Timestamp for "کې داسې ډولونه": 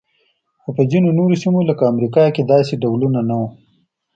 2.35-3.19